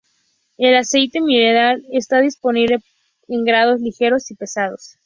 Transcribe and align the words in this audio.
El 0.57 0.73
aceite 0.75 1.21
mineral 1.21 1.83
está 1.91 2.21
disponible 2.21 2.77
en 3.27 3.43
grados 3.45 3.79
ligeros 3.81 4.31
y 4.31 4.35
pesados. 4.35 4.97